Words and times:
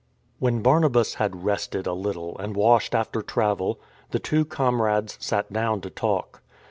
When 0.39 0.63
Barnabas 0.63 1.13
had 1.21 1.43
rested 1.43 1.85
a 1.85 1.93
little 1.93 2.35
and 2.39 2.55
washed 2.55 2.95
after 2.95 3.21
travel, 3.21 3.79
the 4.09 4.17
two 4.17 4.45
comrades 4.45 5.15
sat 5.21 5.53
down 5.53 5.81
to 5.81 5.91
talk. 5.91 6.41